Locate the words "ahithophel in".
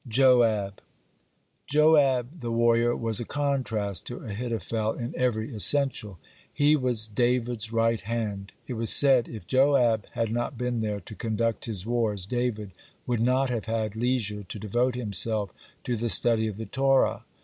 4.21-5.13